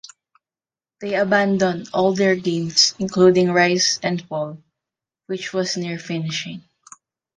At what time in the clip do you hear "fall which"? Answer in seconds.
4.19-5.53